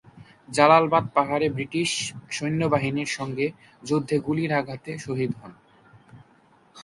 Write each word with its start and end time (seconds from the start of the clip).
জালালাবাদ 0.49 1.05
পাহাড়ে 1.13 1.47
ব্রিটিশ 1.49 1.89
সৈন্যবাহিনীর 2.31 3.09
সংগে 3.17 3.47
যুদ্ধে 3.83 4.15
গুলির 4.19 4.51
আঘাতে 4.53 4.91
শহীদ 4.97 5.31
হন। 5.39 5.53